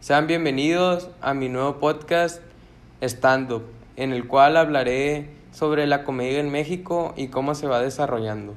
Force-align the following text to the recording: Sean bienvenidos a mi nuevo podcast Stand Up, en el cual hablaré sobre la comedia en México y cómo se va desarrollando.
Sean 0.00 0.28
bienvenidos 0.28 1.10
a 1.20 1.34
mi 1.34 1.48
nuevo 1.48 1.80
podcast 1.80 2.40
Stand 3.00 3.50
Up, 3.50 3.64
en 3.96 4.12
el 4.12 4.28
cual 4.28 4.56
hablaré 4.56 5.28
sobre 5.50 5.88
la 5.88 6.04
comedia 6.04 6.38
en 6.38 6.52
México 6.52 7.14
y 7.16 7.28
cómo 7.28 7.56
se 7.56 7.66
va 7.66 7.80
desarrollando. 7.80 8.54